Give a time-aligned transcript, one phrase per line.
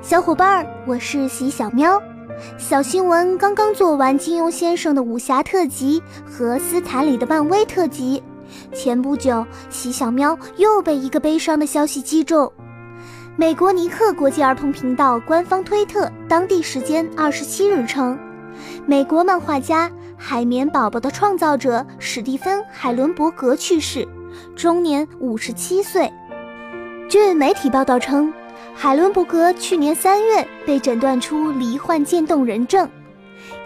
[0.00, 2.00] 小伙伴儿，我是喜小喵。
[2.56, 8.22] 小新闻刚刚做完金庸先生的武侠特辑和斯坦李的漫威特辑。
[8.72, 12.50] 前不久，喜小喵又被一个悲伤的消息击中。
[13.36, 18.16] 美国尼克国际儿童频道官方推特当地时间二十七日称，
[18.86, 24.06] 美国漫画家《海绵宝宝》的创造者史蒂芬·海伦伯格去世，
[24.54, 26.10] 终年五十七岁。
[27.08, 28.32] 据媒体报道称。
[28.80, 32.88] 海伦伯格去年三月被诊断出罹患渐冻人症，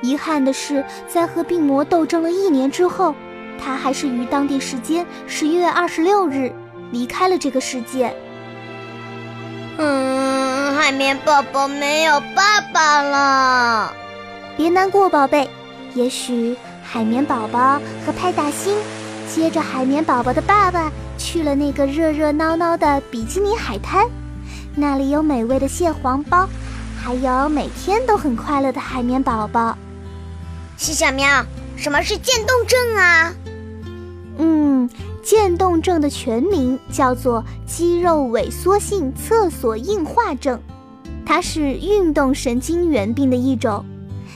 [0.00, 3.14] 遗憾的是，在和病魔斗争了一年之后，
[3.62, 6.50] 他还是于当地时间十一月二十六日
[6.92, 8.10] 离开了这个世界。
[9.76, 13.92] 嗯，海绵宝宝没有爸爸了，
[14.56, 15.46] 别难过，宝贝，
[15.94, 18.74] 也许海绵宝宝和派大星
[19.28, 24.08] 接着海绵宝宝的爸爸去了那个热热闹闹的比基尼海滩。
[24.74, 26.48] 那里有美味的蟹黄包，
[26.96, 29.76] 还有每天都很快乐的海绵宝宝。
[30.76, 31.26] 西小喵，
[31.76, 33.32] 什么是渐冻症啊？
[34.38, 34.88] 嗯，
[35.22, 40.58] 渐冻症的全名叫做肌肉萎缩性厕所硬化症，
[41.26, 43.84] 它是运动神经元病的一种。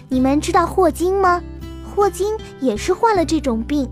[0.09, 1.43] 你们知道霍金吗？
[1.95, 3.89] 霍金也是患了这种病。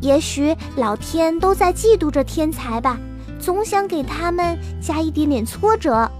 [0.00, 2.98] 也许老天都在嫉妒着天才吧。
[3.44, 6.10] 总想给他们加一点点挫折。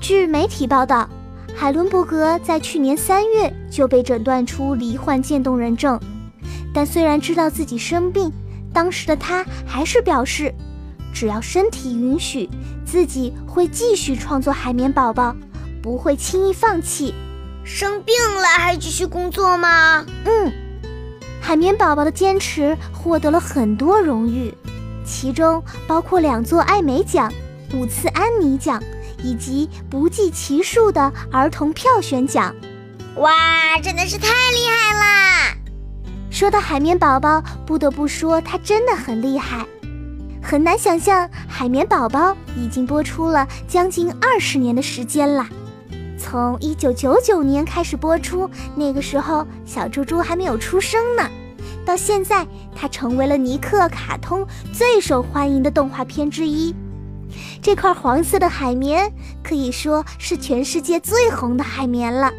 [0.00, 1.06] 据媒体报道，
[1.54, 6.00] 海伦伯格在去年三月就被诊断出罹患渐冻人症，
[6.72, 8.32] 但虽然知道自己生病，
[8.72, 10.54] 当时的他还是表示，
[11.12, 12.48] 只要身体允许，
[12.82, 15.36] 自己会继续创作海绵宝宝，
[15.82, 17.14] 不会轻易放弃。
[17.62, 20.06] 生病了还继续工作吗？
[20.24, 20.50] 嗯，
[21.42, 24.54] 海绵宝宝的坚持获得了很多荣誉。
[25.12, 27.30] 其中包括两座艾美奖、
[27.74, 28.82] 五次安妮奖，
[29.22, 32.52] 以及不计其数的儿童票选奖。
[33.16, 33.30] 哇，
[33.82, 35.54] 真的是太厉害啦！
[36.30, 39.66] 说到海绵宝宝，不得不说它真的很厉害。
[40.42, 45.46] 很难想象，海绵宝宝已经播出了将近二十年的时间了。
[46.18, 51.28] 从一九九九年开始播出，那个时候小猪猪还没有出生呢。
[51.84, 56.74] 到现在，它成为了尼克卡通最受欢迎的动画片之一。
[57.62, 59.12] 这块黄色的海绵
[59.42, 62.30] 可以说是全世界最红的海绵了，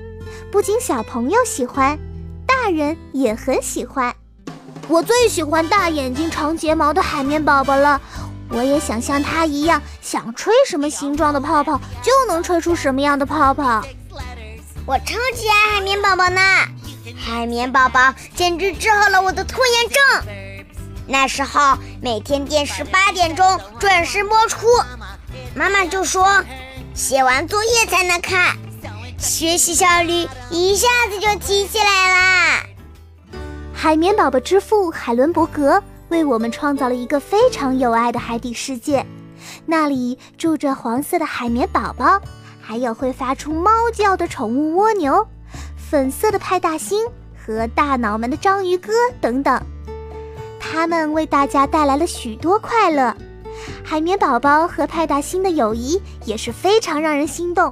[0.51, 1.97] 不仅小朋友喜欢，
[2.45, 4.13] 大人也很喜欢。
[4.87, 7.99] 我最喜欢大眼睛、长睫毛的海绵宝宝了。
[8.49, 13.81] 我也想像它一样，想吹什么形状的泡泡就能吹出什么样的泡泡。
[14.85, 16.41] 我超级爱海绵宝宝呢。
[17.17, 20.63] 海绵宝宝简直治好了我的拖延症。
[21.05, 24.65] 那时候每天电视八点钟准时播出，
[25.53, 26.43] 妈妈就说
[26.93, 28.55] 写完作业才能看，
[29.17, 32.63] 学习效率一下子就提起来啦。
[33.73, 39.05] 海绵宝宝之父海伦伯格为我们创造了一个非常有爱的海底世界，
[39.65, 42.21] 那里住着黄色的海绵宝宝，
[42.61, 45.27] 还有会发出猫叫的宠物蜗牛。
[45.93, 47.05] 粉色的派大星
[47.37, 49.61] 和大脑门的章鱼哥等等，
[50.59, 53.15] 他们为大家带来了许多快乐。
[53.83, 57.71] 海绵宝宝和派大星的友谊也是非常让人心动。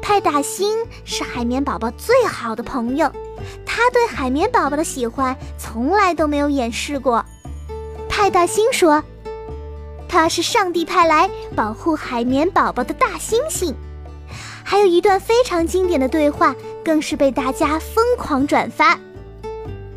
[0.00, 3.10] 派大星是海绵宝宝最好的朋友，
[3.66, 7.24] 他对海绵宝宝的喜欢从来都没有掩饰过。
[8.08, 9.02] 派大星说
[10.08, 13.74] ：“他是上帝派来保护海绵宝宝的大猩猩。”
[14.70, 16.54] 还有一段非常经典的对话，
[16.84, 18.96] 更是被大家疯狂转发。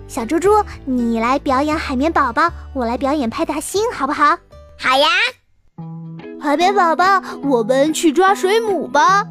[0.08, 0.50] 小猪猪，
[0.84, 4.36] 你来表演海绵宝宝，我来表演派大星，好不好？
[4.80, 5.08] 好呀。
[6.42, 9.24] 海绵宝宝，我们去抓水母吧。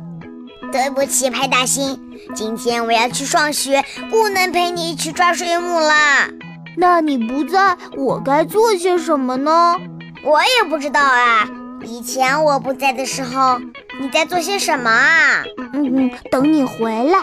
[0.70, 2.00] 对不起，派大星，
[2.36, 6.28] 今天我要去上学，不能陪你一起抓水母啦。
[6.76, 9.74] 那你不在，我该做些什么呢？
[10.22, 11.48] 我也不知道啊。
[11.84, 13.58] 以前我不在的时候。
[14.00, 15.44] 你在做些什么啊？
[15.74, 17.18] 嗯嗯，等你回来。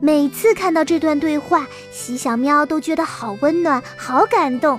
[0.00, 4.78] 每次看到这段对话，喜小喵都觉得好温暖，好感动。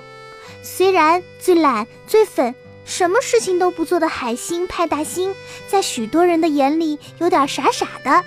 [0.61, 2.53] 虽然最懒、最粉、
[2.85, 5.35] 什么事情都不做的海星派大星，
[5.67, 8.23] 在许多人的眼里有点傻傻的，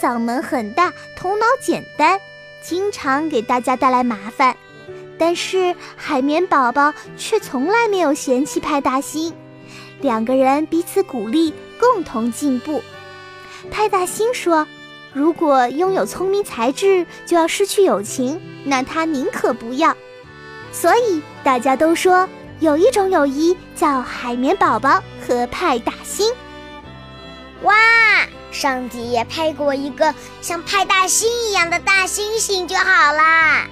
[0.00, 2.20] 嗓门很大，头脑简单，
[2.62, 4.56] 经常给大家带来麻烦。
[5.18, 9.32] 但是海绵宝宝却从来没有嫌弃派大星。
[10.00, 12.82] 两个人彼此鼓励，共同进步。
[13.70, 14.66] 派大星说
[15.14, 19.96] ：“如果拥有聪明才智就要失去友情，那他宁可不要。”
[20.72, 22.28] 所以大家都说，
[22.60, 26.30] 有一种友谊叫海绵宝宝和派大星。
[27.62, 27.74] 哇，
[28.50, 33.66] 上帝也配给我一个像派大星一样的大星星就好啦！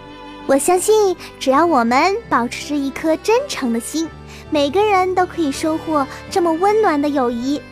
[0.47, 4.09] 我相信，只要我们保持着一颗真诚的心，
[4.51, 7.63] 每个人都可以收获这么温暖的友谊。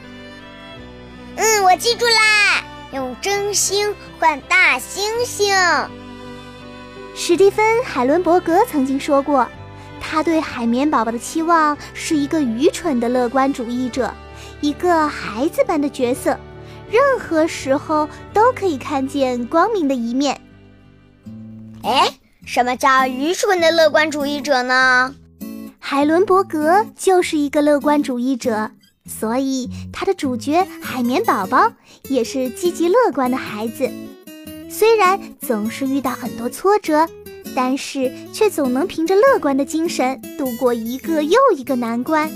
[1.37, 5.55] 嗯，我记住啦，用真心换大星星。
[7.14, 9.46] 史蒂芬·海伦伯格曾经说过，
[10.00, 14.14] 他对海绵宝宝的期望是一个愚蠢的乐观主义者，
[14.61, 16.38] 一个孩子般的角色，
[16.88, 20.40] 任何时候都可以看见光明的一面。
[21.82, 22.19] 哎。
[22.52, 25.14] 什么叫愚蠢的乐观主义者呢？
[25.79, 28.73] 海伦伯格就是一个乐观主义者，
[29.06, 31.70] 所以他的主角海绵宝宝
[32.08, 33.88] 也是积极乐观的孩子。
[34.69, 37.08] 虽然总是遇到很多挫折，
[37.55, 42.29] 但是却总能凭着乐观的精神度过一个又一个难关。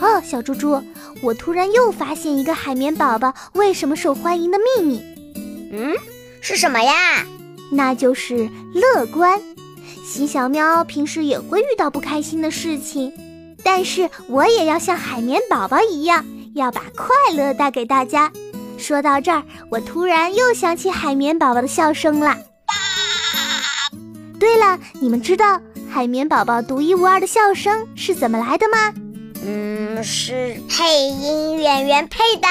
[0.00, 0.82] 哦，小猪猪，
[1.20, 5.02] 我突然又发现一个海绵宝宝为什么受欢迎的秘密。
[5.70, 5.94] 嗯，
[6.40, 7.26] 是什么呀？
[7.70, 9.40] 那就是乐观。
[10.04, 13.12] 喜小喵平时也会遇到不开心的事情，
[13.62, 16.24] 但是我也要像海绵宝宝一样，
[16.54, 18.30] 要把快乐带给大家。
[18.76, 22.36] 说到这儿，我突然又想起海绵宝宝的笑声了。
[24.38, 28.92] 对了，你们知道海绵宝宝独一无二的笑声是怎么来的吗？
[29.44, 32.48] 嗯，是配音演员配的。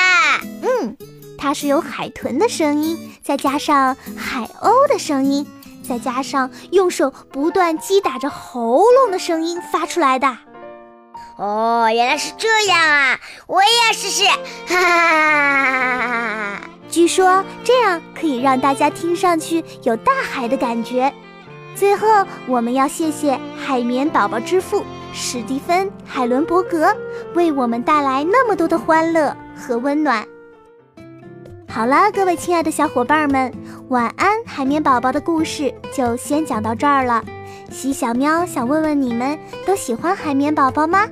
[0.61, 0.97] 嗯。
[1.39, 5.47] 它是由海豚的声音，再加上海鸥的声音，
[5.87, 10.37] 再加上用手不断击打着喉咙的声音发出来的。
[11.37, 13.17] 哦，原来是这样啊！
[13.47, 14.25] 我也要试试。
[14.67, 14.75] 哈
[16.57, 21.13] 哈，据说这样可以让大家听上去有大海的感觉。
[21.73, 24.83] 最后，我们要谢谢海绵宝宝之父
[25.13, 26.93] 史蒂芬·海伦伯格，
[27.33, 30.27] 为我们带来那么多的欢乐和温暖。
[31.71, 33.53] 好了，各位亲爱的小伙伴们，
[33.89, 34.43] 晚安！
[34.43, 37.23] 海绵宝宝的故事就先讲到这儿了。
[37.71, 39.37] 喜小喵想问问你们，
[39.67, 41.07] 都喜欢海绵宝宝吗？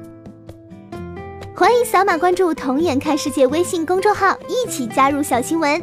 [1.56, 5.80] 欢迎扫码关注“童眼看世界”微信公众号，一起加入小新闻。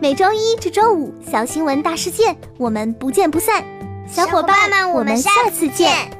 [0.00, 3.64] 每周一至周五，小新闻大事件，我们不见不散。
[4.06, 6.19] 小伙伴们，我们下次见。